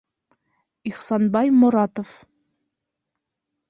Ихсанбай 0.89 1.47
Моратов. 1.59 2.09